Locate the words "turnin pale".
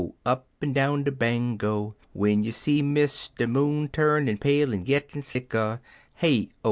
3.87-4.73